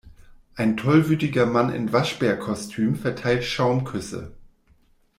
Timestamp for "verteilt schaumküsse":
2.95-4.33